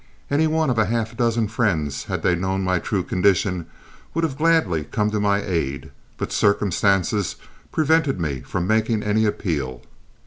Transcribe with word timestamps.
Any 0.31 0.47
one 0.47 0.71
of 0.71 0.77
half 0.77 1.13
a 1.13 1.15
dozen 1.15 1.47
friends, 1.47 2.05
had 2.05 2.23
they 2.23 2.33
known 2.33 2.63
my 2.63 2.79
true 2.79 3.03
condition, 3.03 3.67
would 4.15 4.23
have 4.23 4.35
gladly 4.35 4.85
come 4.85 5.11
to 5.11 5.19
my 5.19 5.43
aid, 5.43 5.91
but 6.17 6.31
circumstances 6.31 7.35
prevented 7.71 8.19
me 8.19 8.39
from 8.41 8.65
making 8.65 9.03
any 9.03 9.25
appeal. 9.25 9.83